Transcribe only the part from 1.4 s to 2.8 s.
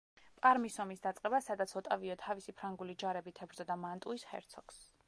სადაც ოტავიო თავისი